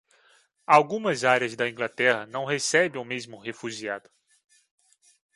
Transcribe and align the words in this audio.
Algumas 0.65 1.23
áreas 1.23 1.55
da 1.55 1.69
Inglaterra 1.69 2.25
não 2.25 2.43
recebem 2.43 2.99
o 2.99 3.05
mesmo 3.05 3.37
refugiado. 3.37 4.09